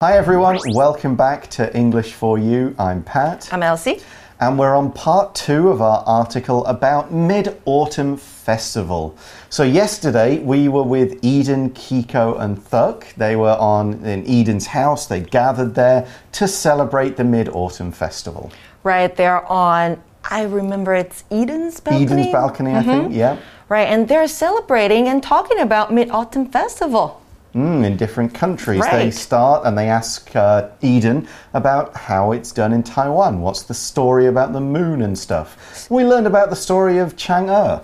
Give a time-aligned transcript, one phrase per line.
[0.00, 2.72] Hi everyone, welcome back to English for You.
[2.78, 3.52] I'm Pat.
[3.52, 4.00] I'm Elsie.
[4.38, 9.18] And we're on part two of our article about Mid Autumn Festival.
[9.50, 13.12] So, yesterday we were with Eden, Kiko, and Thuk.
[13.16, 15.06] They were on in Eden's house.
[15.06, 18.52] They gathered there to celebrate the Mid Autumn Festival.
[18.84, 22.04] Right, they're on, I remember it's Eden's balcony.
[22.04, 22.88] Eden's balcony, I mm-hmm.
[22.88, 23.40] think, yeah.
[23.68, 27.20] Right, and they're celebrating and talking about Mid Autumn Festival.
[27.54, 28.84] Mm, in different countries.
[28.90, 33.40] They start and they ask uh, Eden about how it's done in Taiwan.
[33.40, 35.88] What's the story about the moon and stuff?
[35.90, 37.82] We learned about the story of Chang'e.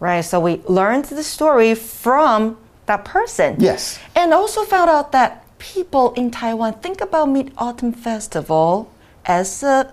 [0.00, 3.56] Right, so we learned the story from that person.
[3.58, 3.98] Yes.
[4.14, 8.92] And also found out that people in Taiwan think about Mid Autumn Festival
[9.24, 9.92] as a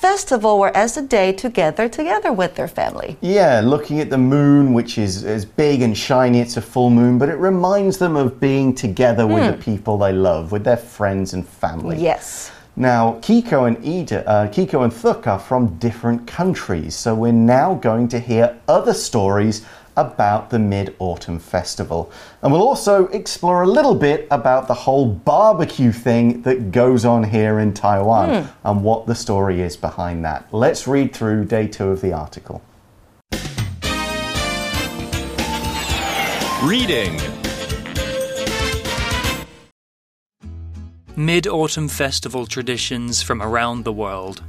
[0.00, 3.16] festival or as a day to gather together with their family.
[3.20, 7.18] Yeah, looking at the moon, which is, is big and shiny, it's a full moon,
[7.18, 11.34] but it reminds them of being together with the people they love, with their friends
[11.34, 11.98] and family.
[11.98, 12.52] Yes.
[12.76, 17.74] Now, Kiko and Ida, uh, Kiko and Thuk are from different countries, so we're now
[17.74, 19.66] going to hear other stories
[19.98, 22.10] about the Mid Autumn Festival.
[22.40, 27.24] And we'll also explore a little bit about the whole barbecue thing that goes on
[27.24, 28.50] here in Taiwan hmm.
[28.64, 30.48] and what the story is behind that.
[30.52, 32.62] Let's read through day two of the article.
[36.62, 37.20] Reading
[41.16, 44.42] Mid Autumn Festival traditions from around the world.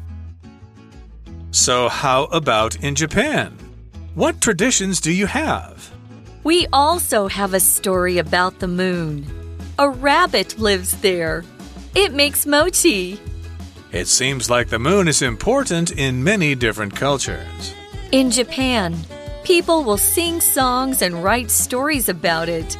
[1.52, 3.68] So, how about in Japan?
[4.19, 5.93] What traditions do you have?
[6.43, 9.25] We also have a story about the moon.
[9.77, 11.45] A rabbit lives there.
[11.95, 13.17] It makes mochi.
[13.93, 17.73] It seems like the moon is important in many different cultures.
[18.11, 18.97] In Japan,
[19.45, 22.77] people will sing songs and write stories about it.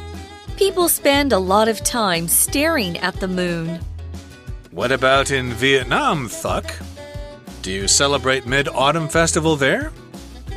[0.58, 3.80] People spend a lot of time staring at the moon.
[4.72, 6.66] What about in Vietnam, Thuk?
[7.62, 9.90] Do you celebrate Mid Autumn Festival there?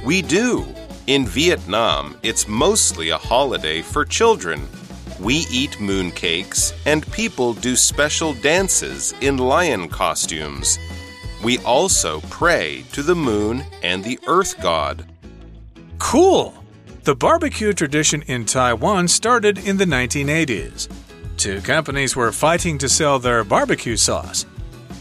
[0.04, 0.66] We do.
[1.08, 4.68] In Vietnam, it's mostly a holiday for children.
[5.18, 10.78] We eat mooncakes, and people do special dances in lion costumes.
[11.42, 15.06] We also pray to the moon and the earth god.
[16.00, 16.54] Cool!
[17.04, 20.90] The barbecue tradition in Taiwan started in the 1980s.
[21.38, 24.46] Two companies were fighting to sell their barbecue sauce.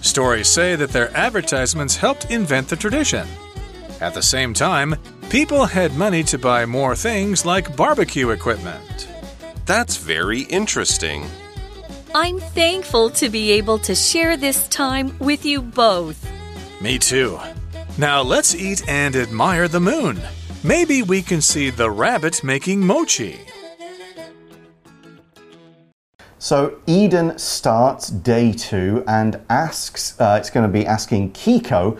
[0.00, 3.26] Stories say that their advertisements helped invent the tradition.
[4.02, 4.96] At the same time,
[5.30, 9.08] people had money to buy more things like barbecue equipment.
[9.64, 11.24] That's very interesting.
[12.12, 16.28] I'm thankful to be able to share this time with you both.
[16.80, 17.38] Me too.
[17.96, 20.20] Now let's eat and admire the moon.
[20.64, 23.38] Maybe we can see the rabbit making mochi.
[26.40, 31.96] So Eden starts day two and asks, uh, it's going to be asking Kiko,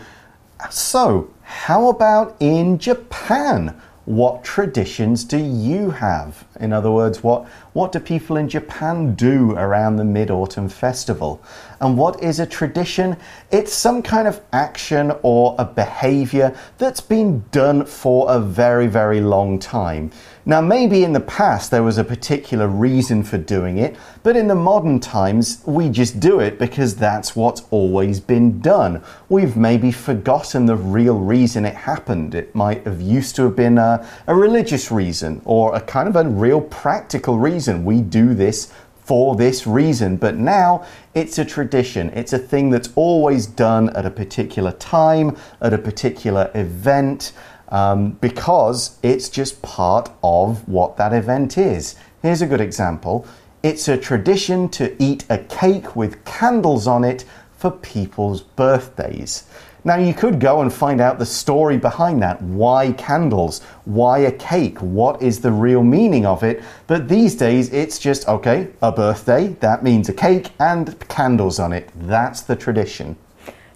[0.69, 3.79] so how about in Japan?
[4.05, 6.45] What traditions do you have?
[6.59, 11.41] In other words, what, what do people in Japan do around the Mid Autumn Festival?
[11.79, 13.15] And what is a tradition?
[13.51, 19.21] It's some kind of action or a behavior that's been done for a very, very
[19.21, 20.11] long time.
[20.45, 24.49] Now, maybe in the past there was a particular reason for doing it, but in
[24.49, 29.01] the modern times we just do it because that's what's always been done.
[29.29, 32.35] We've maybe forgotten the real reason it happened.
[32.35, 36.17] It might have used to have been a, a religious reason or a kind of
[36.17, 37.85] a real practical reason.
[37.85, 38.73] We do this
[39.05, 42.09] for this reason, but now it's a tradition.
[42.09, 47.33] It's a thing that's always done at a particular time, at a particular event
[47.69, 51.95] um, because it's just part of what that event is.
[52.21, 53.27] Here's a good example
[53.63, 57.23] it's a tradition to eat a cake with candles on it
[57.57, 59.45] for people's birthdays.
[59.85, 62.41] Now, you could go and find out the story behind that.
[62.41, 63.61] Why candles?
[63.83, 64.79] Why a cake?
[64.79, 66.63] What is the real meaning of it?
[66.87, 71.73] But these days, it's just okay, a birthday, that means a cake and candles on
[71.73, 71.89] it.
[71.95, 73.17] That's the tradition.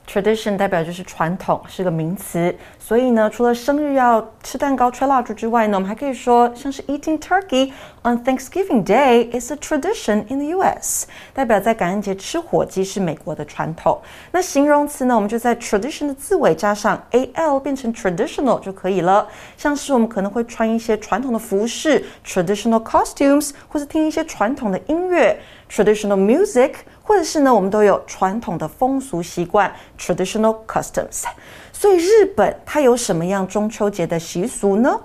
[0.08, 2.56] Tradition 代表就是传统，是个名词。
[2.80, 7.74] 所以呢，除了生日要吃蛋糕、吹蜡烛之外呢，我们还可以说，像是 eating turkey
[8.04, 14.00] on Thanksgiving Day is a tradition in the U.S.，代表在感恩节吃火鸡是美国的传统。
[14.32, 19.28] 那形容词呢，我们就在 tradition 的字尾加上 al 变成 traditional 就可以了。
[19.58, 25.38] 像是我们可能会穿一些传统的服饰 traditional costumes，或是听一些传统的音乐
[25.70, 26.76] traditional music。
[27.07, 31.25] 或者是呢，我们都有传统的风俗习惯 （traditional customs）。
[31.73, 35.01] 所以日本它有什么样中秋节的习俗呢？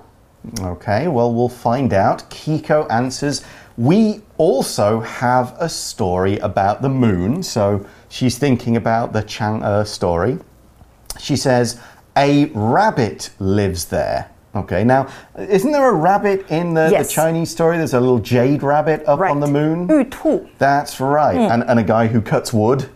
[0.62, 2.22] Okay, well, we'll find out.
[2.30, 3.40] Kiko answers
[3.78, 7.42] We also have a story about the moon.
[7.44, 10.38] So she's thinking about the Chang'e story.
[11.18, 11.76] She says,
[12.16, 14.26] A rabbit lives there.
[14.54, 15.06] Okay, now,
[15.38, 17.08] isn't there a rabbit in the, Yes.
[17.08, 17.76] the Chinese story?
[17.76, 19.86] There's a little jade rabbit up on the moon.
[19.88, 21.36] 玉兔 That's right.
[21.36, 22.88] And, and a guy who cuts wood.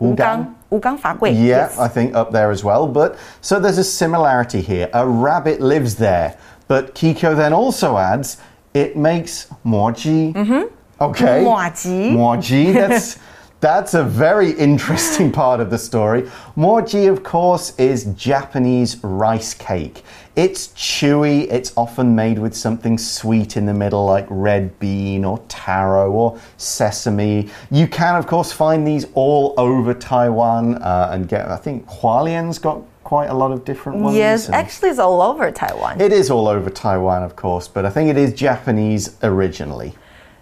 [0.00, 1.78] 吴刚吴刚法贵 Yeah, Yes.
[1.78, 2.86] I think up there as well.
[2.86, 4.88] But so there's a similarity here.
[4.92, 6.36] A rabbit lives there.
[6.66, 8.36] But Kiko then also adds,
[8.74, 10.32] it makes moji.
[10.34, 10.68] Mm-hmm.
[11.00, 11.42] Okay.
[11.44, 12.12] Moji.
[12.12, 12.74] Moji.
[12.74, 13.18] That's
[13.60, 16.28] that's a very interesting part of the story.
[16.56, 20.04] Moji, of course, is Japanese rice cake.
[20.36, 21.46] It's chewy.
[21.50, 26.38] It's often made with something sweet in the middle, like red bean or taro or
[26.56, 27.48] sesame.
[27.70, 31.48] You can, of course, find these all over Taiwan uh, and get.
[31.48, 34.16] I think Hualien's got quite a lot of different ones.
[34.16, 36.00] Yes, and- actually it's all over Taiwan.
[36.00, 39.92] it is all over Taiwan, of course, but I think it is Japanese originally.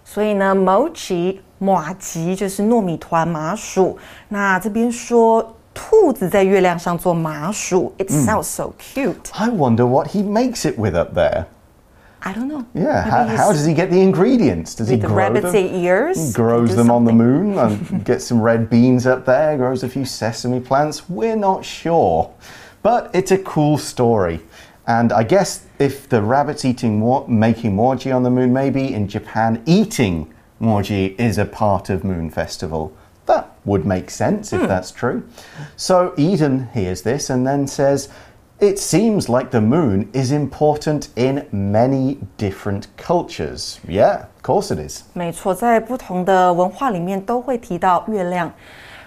[0.03, 3.97] 所以呢，mochi 马吉就是糯米团麻薯。
[4.29, 9.29] 那这边说 兔子在月亮上做麻薯，It sounds so cute.
[9.33, 11.45] I wonder what he makes it with up there.
[12.19, 12.63] I don't know.
[12.73, 14.73] Yeah, Maybe how, he's- how does he get the ingredients?
[14.75, 15.65] Does he With the grow rabbit's them?
[15.75, 16.33] ears?
[16.33, 17.53] Grows Do them on the something.
[17.53, 21.07] moon and gets some red beans up there, grows a few sesame plants.
[21.07, 22.31] We're not sure.
[22.81, 24.39] But it's a cool story.
[24.87, 29.07] And I guess if the rabbit's eating more, making moji on the moon, maybe in
[29.07, 30.27] Japan, eating
[30.61, 32.91] moji is a part of Moon Festival.
[33.31, 35.23] That would make sense if that's true.
[35.75, 38.07] So Eden hears this and then says,
[38.59, 43.79] It seems like the moon is important in many different cultures.
[43.87, 45.03] Yeah, of course it is.
[45.13, 48.51] 没错，在不同的文化里面都会提到月亮，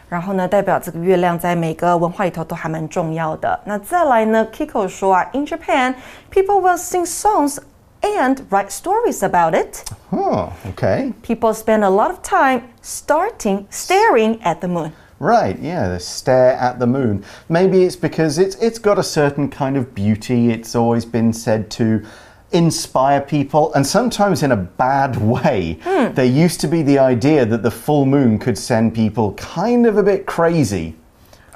[0.08, 3.58] 然后呢，代表这个月亮在每个文化里头都还蛮重要的。
[3.64, 5.96] 那再来呢，Kiko 说啊，In Japan,
[6.30, 7.58] people will sing songs
[8.17, 9.83] and write stories about it.
[10.11, 11.13] Oh, okay.
[11.23, 14.93] People spend a lot of time starting staring at the moon.
[15.19, 17.23] Right, yeah, the stare at the moon.
[17.47, 20.49] Maybe it's because it's it's got a certain kind of beauty.
[20.49, 22.05] It's always been said to
[22.51, 25.79] inspire people, and sometimes in a bad way.
[25.83, 26.13] Hmm.
[26.13, 29.97] There used to be the idea that the full moon could send people kind of
[29.97, 30.95] a bit crazy.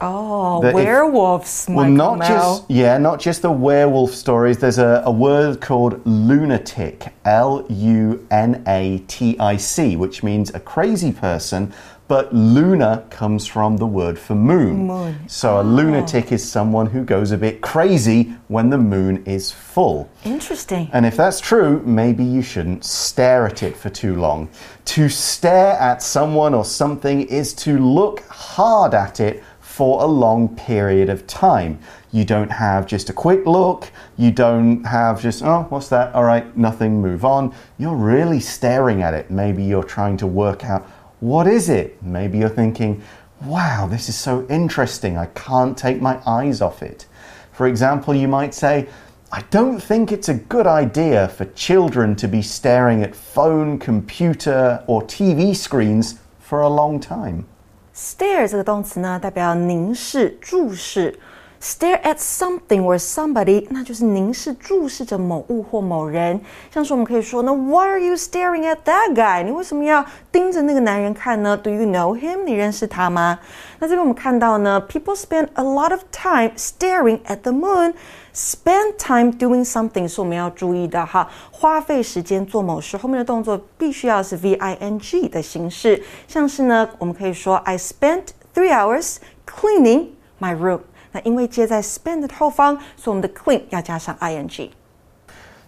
[0.02, 4.58] Oh, That if- werewolves, Well, not just yeah, not just the werewolf stories.
[4.58, 10.54] There's a, a word called lunatic, L U N A T I C, which means
[10.54, 11.74] a crazy person.
[12.10, 14.88] But luna comes from the word for moon.
[14.88, 15.20] Moon.
[15.28, 15.62] So a oh.
[15.62, 20.10] lunatic is someone who goes a bit crazy when the moon is full.
[20.26, 20.90] Interesting.
[20.92, 24.50] And if that's true, maybe you shouldn't stare at it for too long.
[24.86, 29.44] To stare at someone or something is to look hard at it
[29.80, 31.80] for a long period of time.
[32.12, 33.90] You don't have just a quick look.
[34.18, 36.14] You don't have just, oh, what's that?
[36.14, 37.56] All right, nothing, move on.
[37.78, 39.32] You're really staring at it.
[39.32, 40.86] Maybe you're trying to work out
[41.22, 42.04] what is it?
[42.04, 43.02] Maybe you're thinking,
[43.42, 45.16] wow, this is so interesting.
[45.16, 47.06] I can't take my eyes off it.
[47.54, 48.90] For example, you might say,
[49.32, 54.84] I don't think it's a good idea for children to be staring at phone, computer,
[54.88, 57.48] or TV screens for a long time.
[58.02, 61.20] Stare 这个动词呢，代表凝视、注视。
[61.62, 66.40] Stare at something or somebody，那就是凝视、注视着某物或某人。
[66.74, 69.44] 像是我们可以说呢，Why are you staring at that guy？
[69.44, 72.46] 你为什么要盯着那个男人看呢？Do you know him？
[72.46, 73.38] 你认识他吗？
[73.80, 77.96] 那这边我们看到呢，People spend a lot of time staring at the moon。
[78.42, 86.02] Spend time doing something 是我们要注意的哈，花费时间做某事，后面的动作必须要是 v i n g 的形式。
[86.26, 90.80] 像是呢，我们可以说 I spent three hours cleaning my room。
[91.12, 94.72] 那因为接在 spend 的后方，所以我们的 clean 要加上 i n g。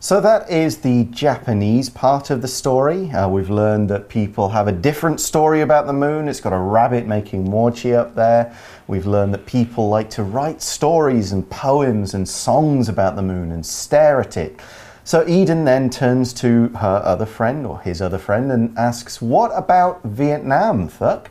[0.03, 3.11] So that is the Japanese part of the story.
[3.11, 6.27] Uh, we've learned that people have a different story about the moon.
[6.27, 8.57] It's got a rabbit making mochi up there.
[8.87, 13.51] We've learned that people like to write stories and poems and songs about the moon
[13.51, 14.59] and stare at it.
[15.03, 19.51] So Eden then turns to her other friend or his other friend and asks, What
[19.53, 21.29] about Vietnam, Thuk?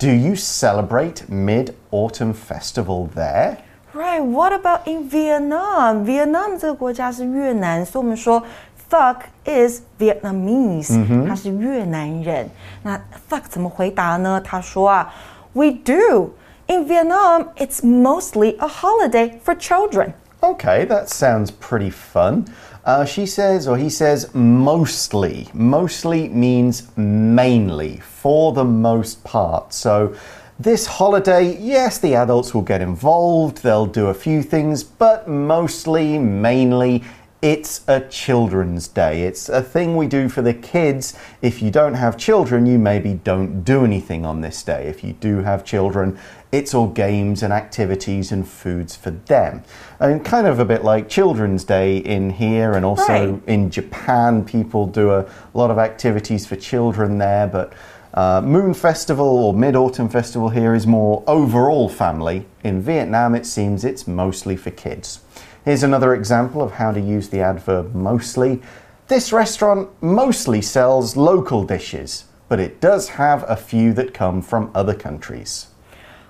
[0.00, 3.62] Do you celebrate Mid Autumn Festival there?
[3.98, 4.22] Right?
[4.22, 6.04] What about in Vietnam?
[6.04, 8.40] Vietnam 这个国家是越南，所以我们说
[8.88, 12.48] Thuk is Vietnamese，、嗯哼、他是越南人。
[12.84, 12.96] 那
[13.28, 14.40] Thuk 怎么回答呢？
[14.44, 15.12] 他说啊
[15.52, 16.30] ，We do.
[16.68, 20.12] In Vietnam, it's mostly a holiday for children.
[20.42, 22.44] Okay, that sounds pretty fun.
[22.84, 25.48] Uh, she says, or he says, mostly.
[25.52, 29.72] Mostly means mainly, for the most part.
[29.72, 30.12] So
[30.58, 36.18] this holiday, yes, the adults will get involved, they'll do a few things, but mostly,
[36.18, 37.04] mainly,
[37.40, 39.22] It's a children's day.
[39.22, 41.14] It's a thing we do for the kids.
[41.40, 44.88] If you don't have children, you maybe don't do anything on this day.
[44.88, 46.18] If you do have children,
[46.50, 49.62] it's all games and activities and foods for them.
[50.00, 53.40] And kind of a bit like Children's Day in here, and also Right.
[53.46, 55.24] in Japan, people do a
[55.54, 57.46] lot of activities for children there.
[57.46, 57.72] But
[58.14, 62.46] uh, Moon Festival or Mid Autumn Festival here is more overall family.
[62.62, 65.20] In Vietnam, it seems it's mostly for kids.
[65.64, 68.60] Here's another example of how to use the adverb mostly.
[69.08, 74.70] This restaurant mostly sells local dishes, but it does have a few that come from
[74.74, 75.66] other countries.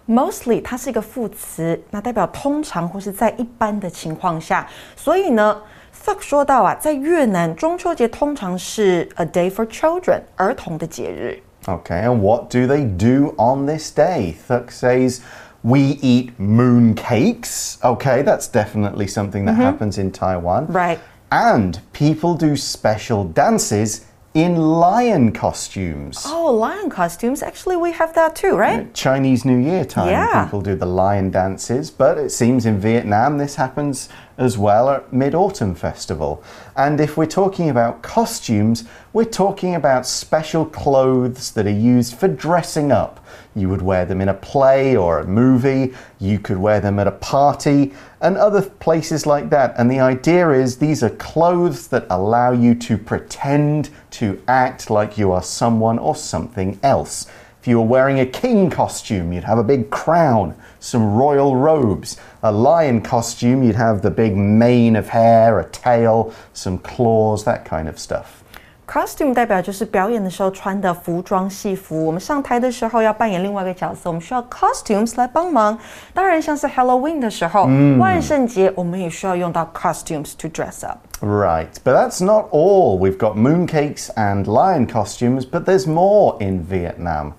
[0.07, 4.67] Mostly，它是一个副词，那代表通常或是在一般的情况下。
[4.97, 5.61] 所以呢
[6.05, 11.39] ，Thuk 说到啊，在越南中秋节通常是 a day for children，儿童的节日。
[11.69, 14.33] Okay, and what do they do on this day?
[14.33, 15.23] Thuk says,
[15.63, 17.79] We eat moon cakes.
[17.85, 19.61] Okay, that's definitely something that mm-hmm.
[19.61, 20.67] happens in Taiwan.
[20.69, 20.99] Right.
[21.31, 24.07] And people do special dances
[24.39, 26.23] in lion costumes.
[26.25, 27.43] Oh, lion costumes.
[27.43, 28.95] Actually, we have that too, right?
[28.95, 30.45] Chinese New Year time, Yeah.
[30.45, 35.13] people do the lion dances, but it seems in Vietnam this happens as well at
[35.13, 36.41] Mid Autumn Festival.
[36.77, 42.29] And if we're talking about costumes, we're talking about special clothes that are used for
[42.29, 43.19] dressing up.
[43.55, 47.07] You would wear them in a play or a movie, you could wear them at
[47.07, 49.75] a party, and other places like that.
[49.79, 55.19] And the idea is these are clothes that allow you to pretend to act like
[55.19, 57.27] you are someone or something else.
[57.61, 62.17] If you were wearing a king costume, you'd have a big crown, some royal robes.
[62.43, 67.65] A lion costume, you'd have the big mane of hair, a tail, some claws, that
[67.65, 68.45] kind of stuff
[68.89, 72.07] costume 代表就是表演的时候穿的服装戏服。
[72.07, 75.79] 我们上台的时候要扮演另外一个角色，我们需要 costumes 来帮忙。
[76.15, 81.01] 当然，像是 Halloween 的时候，嗯、万圣节我们也需要用到 costumes to dress up。
[81.21, 82.99] Right, but that's not all.
[82.99, 87.35] We've got mooncakes and lion costumes, but there's more in Vietnam.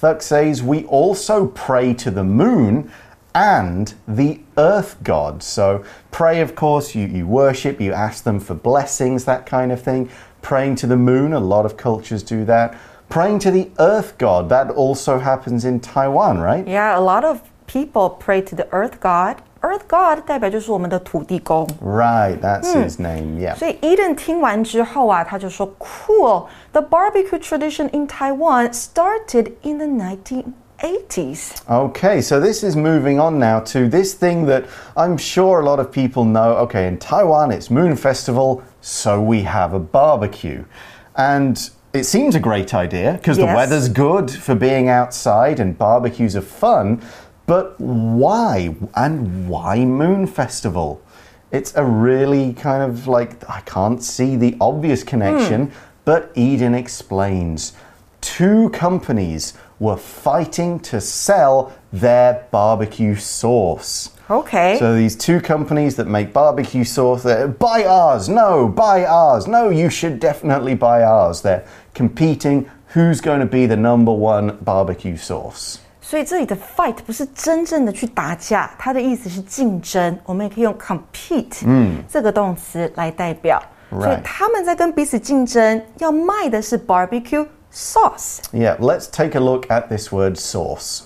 [0.00, 2.88] Thuk says we also pray to the moon
[3.34, 5.42] and the earth god.
[5.42, 5.82] So,
[6.12, 10.08] pray, of course, you, you worship, you ask them for blessings, that kind of thing
[10.43, 12.73] Praying to the moon, a lot of cultures do that.
[13.09, 16.67] Praying to the earth god, that also happens in Taiwan, right?
[16.67, 19.37] Yeah, a lot of people pray to the Earth God.
[19.61, 21.67] Earth God 代表就是我们的土地公。
[21.83, 23.55] Right, that's his name, yeah.
[23.55, 32.63] 所以 Eden 听完之后啊，他就说：“Cool, the barbecue tradition in Taiwan started in the 1980s.” Okay, so this
[32.63, 34.63] is moving on now to this thing that
[34.95, 36.55] I'm sure a lot of people know.
[36.63, 40.62] Okay, in Taiwan it's Moon Festival, so we have a barbecue.
[41.16, 46.36] And it seems a great idea because the weather's good for being outside and barbecues
[46.36, 47.02] are fun.
[47.46, 48.76] But why?
[48.94, 51.02] And why Moon Festival?
[51.50, 55.74] It's a really kind of like, I can't see the obvious connection, hmm.
[56.04, 57.72] but Eden explains.
[58.20, 64.10] Two companies were fighting to sell their barbecue sauce.
[64.29, 64.77] Okay.
[64.77, 69.71] So these two companies that make barbecue sauce, they're, buy ours, no, buy ours, no,
[69.71, 71.41] you should definitely buy ours.
[71.41, 71.63] They're
[71.93, 75.79] competing who's going to be the number one barbecue sauce.
[76.01, 80.17] 所以这里的 fight 不是真正的去打架，它的意思是竞争。
[80.25, 81.65] 我们也可以用 compete、
[82.07, 83.61] 这个动词来代表。
[83.91, 84.21] 所以 Right.
[84.23, 88.37] 他们在跟彼此竞争，要卖的是 barbecue sauce。
[88.51, 91.01] Yeah, let's take a look at this word sauce.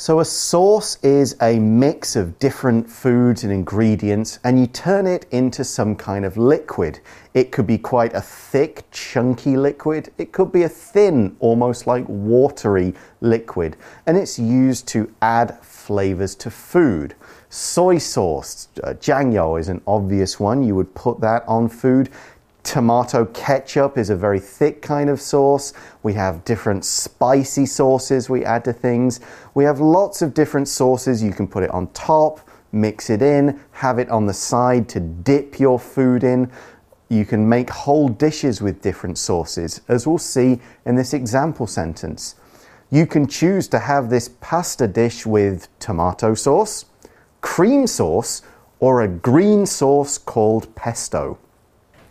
[0.00, 5.26] So, a sauce is a mix of different foods and ingredients, and you turn it
[5.32, 7.00] into some kind of liquid.
[7.34, 10.12] It could be quite a thick, chunky liquid.
[10.16, 13.76] It could be a thin, almost like watery liquid,
[14.06, 17.16] and it's used to add flavors to food.
[17.48, 20.62] Soy sauce, uh, Jiangyou is an obvious one.
[20.62, 22.08] You would put that on food.
[22.68, 25.72] Tomato ketchup is a very thick kind of sauce.
[26.02, 29.20] We have different spicy sauces we add to things.
[29.54, 31.22] We have lots of different sauces.
[31.22, 35.00] You can put it on top, mix it in, have it on the side to
[35.00, 36.50] dip your food in.
[37.08, 42.34] You can make whole dishes with different sauces, as we'll see in this example sentence.
[42.90, 46.84] You can choose to have this pasta dish with tomato sauce,
[47.40, 48.42] cream sauce,
[48.78, 51.38] or a green sauce called pesto.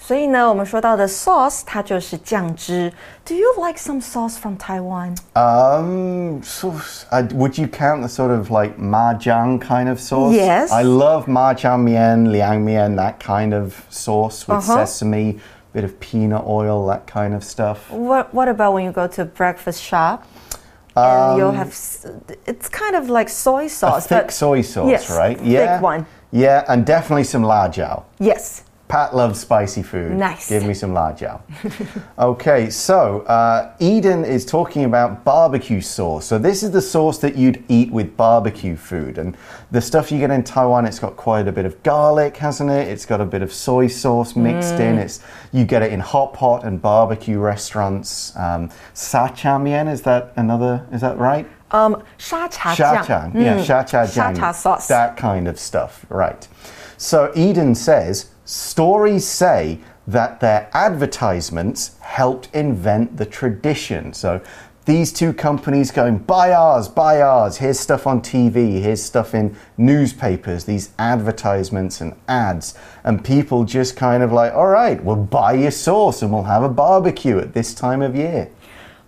[0.07, 2.93] 所以呢，我们说到的 sauce 它就是酱汁。
[3.25, 5.17] Do you like some sauce from Taiwan?
[5.35, 7.03] Um, sauce.
[7.11, 10.33] Uh, would you count the sort of like majiang kind of sauce?
[10.33, 10.71] Yes.
[10.71, 14.85] I love majiang mian, liang mian, that kind of sauce with uh -huh.
[14.85, 15.41] sesame,
[15.73, 17.79] bit of peanut oil, that kind of stuff.
[17.91, 20.23] What What about when you go to a breakfast shop?
[20.95, 21.71] and um, you'll have
[22.45, 25.37] it's kind of like soy sauce, thick soy sauce, yes, right?
[25.43, 26.05] Yeah, thick one.
[26.31, 28.03] Yeah, and definitely some lao jiao.
[28.19, 28.63] Yes.
[28.87, 30.13] Pat loves spicy food.
[30.13, 30.47] Nice.
[30.47, 31.17] Give me some lard
[32.19, 36.25] okay, so uh, Eden is talking about barbecue sauce.
[36.25, 39.35] So this is the sauce that you'd eat with barbecue food, and
[39.71, 42.87] the stuff you get in Taiwan, it's got quite a bit of garlic, hasn't it?
[42.87, 44.79] It's got a bit of soy sauce mixed mm.
[44.79, 44.97] in.
[44.99, 48.35] It's you get it in hot pot and barbecue restaurants.
[48.37, 50.87] Um, sa cha mian is that another?
[50.93, 51.49] Is that right?
[51.71, 53.65] Um, sha cha sha cha, yeah, mm.
[53.65, 56.47] sha cha, sha cha sauce, that kind of stuff, right?
[56.97, 64.13] So Eden says stories say that their advertisements helped invent the tradition.
[64.13, 64.41] So
[64.85, 67.57] these two companies going buy ours, buy ours.
[67.57, 68.81] Here's stuff on TV.
[68.81, 70.63] Here's stuff in newspapers.
[70.63, 72.73] These advertisements and ads,
[73.03, 76.63] and people just kind of like, all right, we'll buy your sauce and we'll have
[76.63, 78.49] a barbecue at this time of year.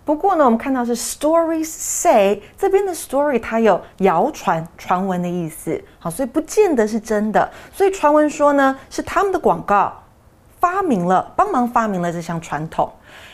[0.09, 7.51] 不过呢，我们看到是 stories say 这边的 story 它有谣传、传闻的意思，好，所以不见得是真的。
[7.73, 9.91] 所以传闻说呢，是他们的广告
[10.59, 12.91] 发明了，帮忙发明了这项传统。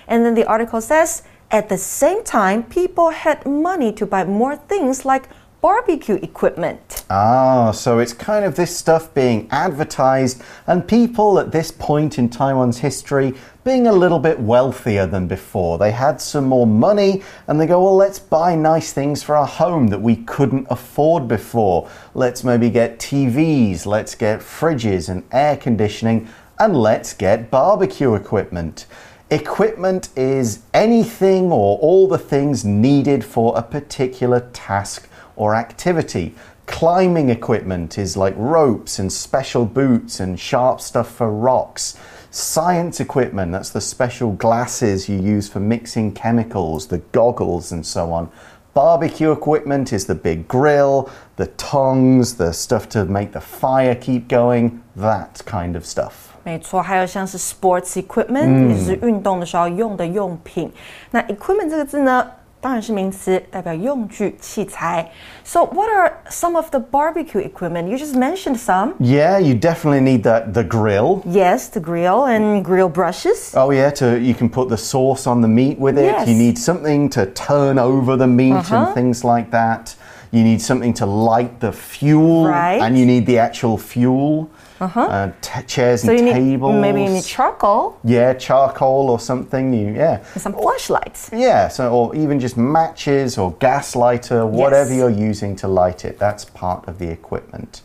[0.08, 1.20] And then the article says,
[1.50, 5.24] at the same time, people had money to buy more things like
[5.61, 7.05] barbecue equipment.
[7.11, 12.29] Ah, so it's kind of this stuff being advertised, and people at this point in
[12.29, 13.35] Taiwan's history
[13.65, 15.79] being a little bit wealthier than before.
[15.79, 19.47] They had some more money, and they go, Well, let's buy nice things for our
[19.47, 21.89] home that we couldn't afford before.
[22.15, 28.87] Let's maybe get TVs, let's get fridges and air conditioning, and let's get barbecue equipment.
[29.31, 36.34] Equipment is anything or all the things needed for a particular task or activity.
[36.68, 41.98] Climbing equipment is like ropes and special boots and sharp stuff for rocks.
[42.30, 48.14] Science equipment, that's the special glasses you use for mixing chemicals, the goggles, and so
[48.14, 48.30] on.
[48.74, 54.30] Barbecue equipment is the big grill, the tongs, the stuff to make the fire keep
[54.30, 56.30] going, that kind of stuff.
[56.44, 60.72] 没错，还有像是 sports equipment，、也就是运动的时候用的用品。
[61.12, 62.26] 那 equipment 这个字呢，
[62.66, 65.10] 当然是名词，代表用具、器材。
[65.44, 67.88] So what are some of the barbecue equipment?
[67.88, 68.94] You just mentioned some.
[69.00, 71.24] Yeah, you definitely need that the grill.
[71.26, 73.54] Yes, the grill and grill brushes.
[73.56, 76.06] Oh yeah, to you can put the sauce on the meat with it.
[76.06, 76.28] Yes.
[76.28, 78.76] You need something to turn over the meat Uh-huh.
[78.76, 79.96] and things like that.
[80.32, 82.80] You need something to light the fuel, Right.
[82.80, 84.50] and you need the actual fuel.
[84.81, 85.31] Uh-huh.
[85.41, 86.75] t- chairs So and you need tables.
[86.81, 89.73] maybe you need charcoal yeah, charcoal or something.
[89.73, 90.23] You yeah.
[90.35, 91.31] and some flashlights.
[91.33, 94.99] Yeah, so or even just matches or gas lighter, whatever Yes.
[94.99, 96.19] you're using to light it.
[96.19, 97.83] That's part of the equipment.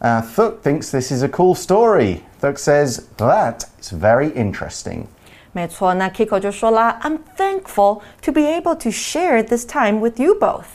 [0.00, 2.24] Uh, Thuk thinks this is a cool story.
[2.38, 5.08] Thuk says that is very interesting.
[5.51, 10.65] 没错，那 Kiko 就说啦，I'm thankful to be able to share this time with you both.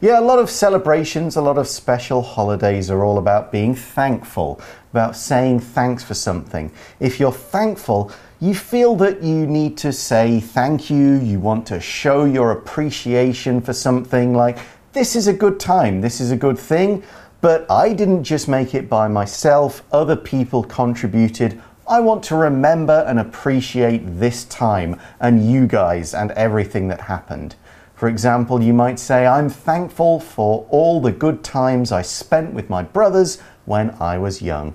[0.00, 4.58] Yeah, a lot of celebrations, a lot of special holidays are all about being thankful,
[4.92, 6.70] about saying thanks for something.
[6.98, 11.80] If you're thankful, you feel that you need to say thank you, you want to
[11.80, 14.58] show your appreciation for something like,
[14.94, 17.02] this is a good time, this is a good thing,
[17.40, 21.60] but I didn't just make it by myself, other people contributed.
[21.86, 27.54] I want to remember and appreciate this time and you guys and everything that happened.
[27.96, 32.70] For example, you might say, I'm thankful for all the good times I spent with
[32.70, 34.72] my brothers when I was young.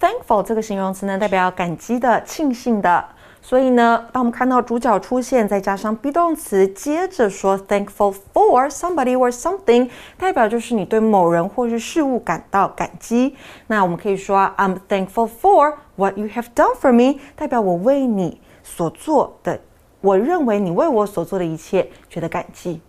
[0.00, 3.04] Thankful 这个形容词呢，代表感激的、庆幸的。
[3.40, 9.88] 所以呢，当我们看到主角出现，再加上 be 动词，接着说 thankful for somebody or something，
[10.18, 13.36] 代表就是你对某人或是事物感到感激。
[13.68, 19.60] 那我们可以说啊 I'm thankful for what you have done for me，代表我为你所做的，
[20.00, 22.80] 我认为你为我所做的一切觉得感激。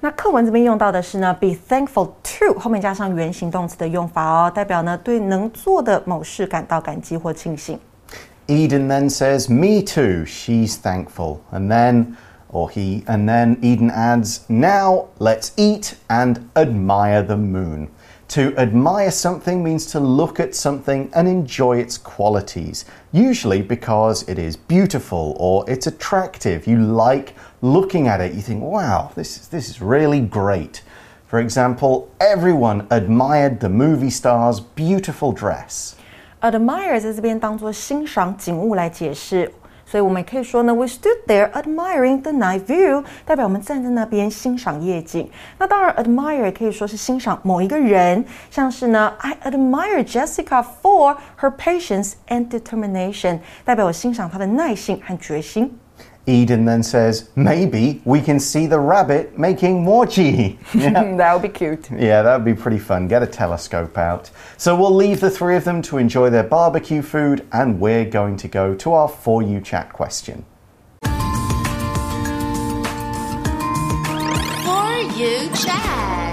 [0.00, 7.78] 那课文这边用到的是呢，be thankful to 后面加上原形动词的用法哦，代表呢对能做的某事感到感激或庆幸。
[8.46, 11.38] Eden then says, Me too, she's thankful.
[11.50, 12.14] And then,
[12.52, 17.88] or he, and then Eden adds, Now let's eat and admire the moon.
[18.30, 24.38] To admire something means to look at something and enjoy its qualities, usually because it
[24.38, 26.66] is beautiful or it's attractive.
[26.66, 30.82] You like looking at it, you think, wow, this is, this is really great.
[31.28, 35.94] For example, everyone admired the movie star's beautiful dress.
[36.40, 39.52] admire 在这边当做欣赏景物来解释，
[39.91, 45.29] 所以我们也可以说呢，We stood there admiring the night view，代表我们站在那边欣赏夜景。
[45.57, 55.77] 那当然，admire 也可以说是欣赏某一个人，像是呢，I admire Jessica for her patience and determination，代表我欣赏她的耐性和决心。
[56.31, 60.57] Eden then says, maybe we can see the rabbit making mochi.
[60.73, 61.15] Yeah.
[61.17, 61.91] that would be cute.
[61.91, 63.07] Yeah, that would be pretty fun.
[63.07, 64.31] Get a telescope out.
[64.57, 68.37] So we'll leave the three of them to enjoy their barbecue food, and we're going
[68.37, 70.45] to go to our For You chat question.
[71.03, 71.09] For
[75.17, 76.30] you chat.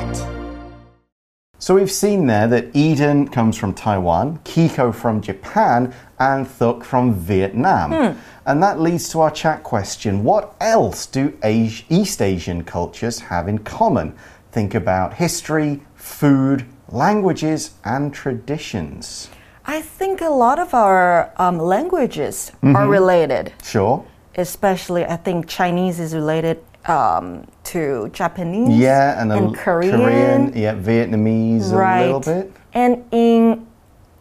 [1.69, 7.13] So we've seen there that Eden comes from Taiwan, Kiko from Japan, and Thuk from
[7.13, 8.17] Vietnam.
[8.47, 13.59] And that leads to our chat question What else do East Asian cultures have in
[13.59, 14.17] common?
[14.51, 19.29] Think about history, food, languages, and traditions.
[19.67, 23.53] I think a lot of our um, languages are related.
[23.63, 24.07] Sure.
[24.37, 28.77] Especially, I think Chinese is related um, to Japanese.
[28.79, 30.53] Yeah, and, a l- Korean.
[30.57, 32.01] yeah, Vietnamese right.
[32.03, 32.53] a little bit.
[32.73, 33.67] And in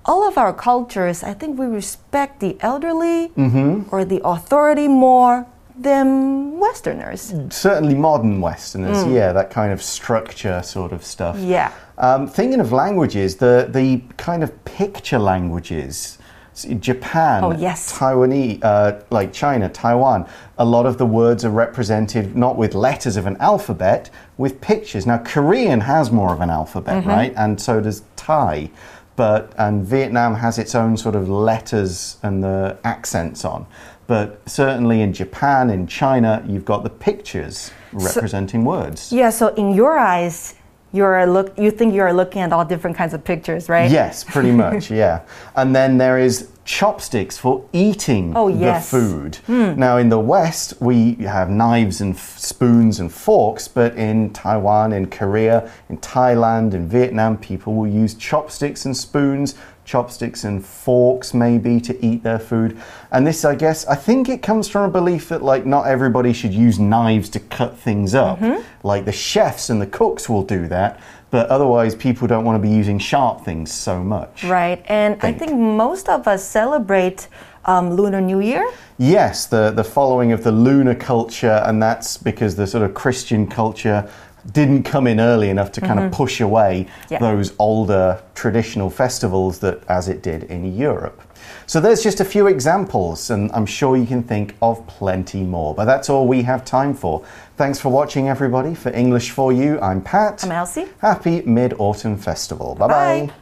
[0.05, 3.93] all of our cultures, I think we respect the elderly Mm-hmm.
[3.93, 5.45] or the authority more
[5.79, 7.33] than Westerners.
[7.49, 11.37] Certainly modern Westerners, yeah, that kind of structure sort of stuff.
[11.37, 11.49] Mm.
[11.49, 11.71] Yeah.
[11.99, 16.17] Um, thinking of languages, the, the kind of picture languages,
[16.65, 17.97] Japan, Oh, yes.
[17.97, 23.17] Taiwanese, uh, like China, Taiwan, a lot of the words are represented not with letters
[23.17, 25.05] of an alphabet, with pictures.
[25.05, 27.09] Now, Korean has more of an alphabet, Mm-hmm.
[27.09, 27.33] right?
[27.35, 28.69] And so does Thai.
[29.15, 33.65] But, and Vietnam has its own sort of letters and the accents on.
[34.05, 39.11] But certainly in Japan, in China, you've got the pictures representing words.
[39.11, 40.53] Yeah, so in your eyes,
[40.97, 43.89] you're look you think you're looking at all different kinds of pictures, right?
[43.89, 45.21] Yes, pretty much, yeah.
[45.55, 48.91] And then there is chopsticks for eating Oh, the yes.
[48.91, 49.35] food.
[49.47, 49.79] Hmm.
[49.79, 54.91] Now, in the West, we have knives and f- spoons and forks, but in Taiwan,
[54.91, 59.55] in Korea, in Thailand, in Vietnam, people will use chopsticks and spoons,
[59.87, 62.77] chopsticks and forks, maybe, to eat their food.
[63.11, 66.33] And this, I guess, I think it comes from a belief that, like, not everybody
[66.33, 68.39] should use knives to cut things up.
[68.83, 70.99] Like, the chefs and the cooks will do that.
[71.29, 74.43] But otherwise, people don't want to be using sharp things so much.
[74.43, 74.81] Right.
[74.85, 75.39] And I Think.
[75.39, 77.27] think most of us celebrate
[77.65, 78.69] um, Lunar New Year.
[78.97, 83.45] Yes, the, the following of the lunar culture, and that's because the sort of Christian
[83.45, 84.09] culture
[84.51, 86.15] didn't come in early enough to kind of mm-hmm.
[86.15, 87.19] push away Yeah.
[87.19, 91.21] those older traditional festivals that as it did in Europe.
[91.65, 95.75] So there's just a few examples, and I'm sure you can think of plenty more.
[95.75, 97.25] But that's all we have time for.
[97.57, 98.73] Thanks for watching, everybody.
[98.73, 100.43] For English for You, I'm Pat.
[100.43, 100.87] I'm Elsie.
[100.99, 102.75] Happy Mid Autumn Festival.
[102.75, 103.25] Bye bye.
[103.27, 103.33] Bye.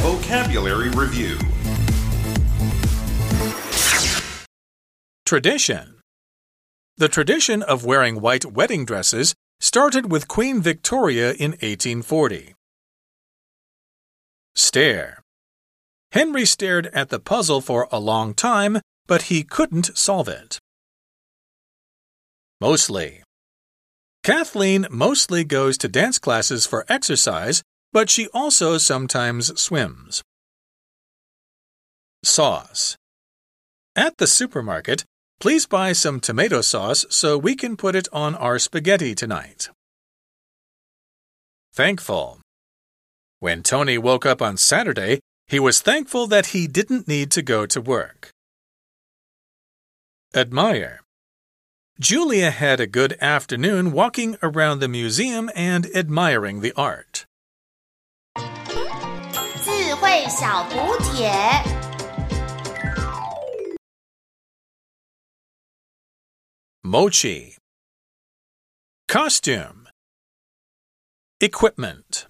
[0.00, 1.38] Vocabulary Review
[5.24, 5.95] Tradition.
[6.98, 12.54] The tradition of wearing white wedding dresses started with Queen Victoria in 1840.
[14.54, 15.22] Stare.
[16.12, 20.58] Henry stared at the puzzle for a long time, but he couldn't solve it.
[22.62, 23.22] Mostly.
[24.22, 30.22] Kathleen mostly goes to dance classes for exercise, but she also sometimes swims.
[32.24, 32.96] Sauce.
[33.94, 35.04] At the supermarket,
[35.40, 39.68] please buy some tomato sauce so we can put it on our spaghetti tonight.
[41.74, 42.40] Thankful.
[43.38, 47.66] When Tony woke up on Saturday, he was thankful that he didn't need to go
[47.66, 48.30] to work.
[50.34, 51.00] Admire.
[52.00, 57.24] Julia had a good afternoon walking around the museum and admiring the art.
[66.86, 67.56] Mochi.
[69.08, 69.88] Costume.
[71.40, 72.28] Equipment.